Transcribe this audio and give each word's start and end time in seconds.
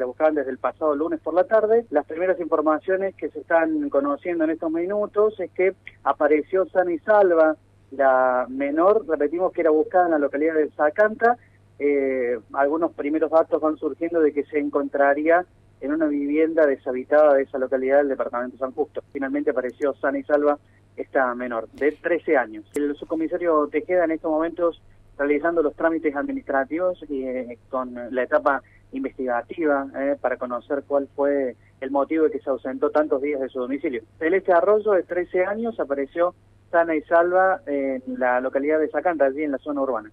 La 0.00 0.06
buscaban 0.06 0.36
desde 0.36 0.52
el 0.52 0.58
pasado 0.58 0.94
lunes 0.94 1.18
por 1.18 1.34
la 1.34 1.42
tarde. 1.42 1.84
Las 1.90 2.06
primeras 2.06 2.38
informaciones 2.38 3.16
que 3.16 3.30
se 3.30 3.40
están 3.40 3.90
conociendo 3.90 4.44
en 4.44 4.50
estos 4.50 4.70
minutos 4.70 5.40
es 5.40 5.50
que 5.50 5.74
apareció 6.04 6.66
sana 6.66 6.92
y 6.92 7.00
salva 7.00 7.56
la 7.90 8.46
menor, 8.48 9.04
repetimos 9.08 9.52
que 9.52 9.62
era 9.62 9.70
buscada 9.70 10.04
en 10.04 10.12
la 10.12 10.20
localidad 10.20 10.54
de 10.54 10.70
Zacanta. 10.70 11.36
Eh, 11.80 12.38
algunos 12.52 12.92
primeros 12.92 13.32
datos 13.32 13.60
van 13.60 13.76
surgiendo 13.76 14.20
de 14.20 14.32
que 14.32 14.44
se 14.44 14.60
encontraría 14.60 15.44
en 15.80 15.92
una 15.92 16.06
vivienda 16.06 16.64
deshabitada 16.64 17.34
de 17.34 17.42
esa 17.42 17.58
localidad 17.58 17.96
del 17.96 18.10
departamento 18.10 18.52
de 18.52 18.60
San 18.60 18.70
Justo. 18.74 19.02
Finalmente 19.12 19.50
apareció 19.50 19.94
sana 19.94 20.20
y 20.20 20.22
salva 20.22 20.60
esta 20.96 21.34
menor, 21.34 21.68
de 21.70 21.90
13 21.90 22.36
años. 22.36 22.70
El 22.76 22.94
subcomisario 22.94 23.66
Tejeda 23.66 24.04
en 24.04 24.12
estos 24.12 24.30
momentos 24.30 24.80
realizando 25.18 25.60
los 25.60 25.74
trámites 25.74 26.14
administrativos 26.14 27.04
y 27.08 27.24
eh, 27.24 27.58
con 27.68 27.96
la 28.12 28.22
etapa 28.22 28.62
investigativa 28.92 29.86
eh, 29.96 30.16
para 30.20 30.36
conocer 30.36 30.84
cuál 30.86 31.08
fue 31.14 31.56
el 31.80 31.90
motivo 31.90 32.24
de 32.24 32.30
que 32.30 32.40
se 32.40 32.50
ausentó 32.50 32.90
tantos 32.90 33.22
días 33.22 33.40
de 33.40 33.48
su 33.48 33.60
domicilio. 33.60 34.02
Celeste 34.18 34.52
Arroyo, 34.52 34.92
de 34.92 35.02
13 35.02 35.44
años, 35.44 35.78
apareció 35.78 36.34
sana 36.70 36.94
y 36.94 37.02
salva 37.02 37.60
en 37.66 38.02
la 38.18 38.40
localidad 38.40 38.78
de 38.78 38.88
Zacanta, 38.88 39.26
allí 39.26 39.42
en 39.42 39.52
la 39.52 39.58
zona 39.58 39.80
urbana. 39.80 40.10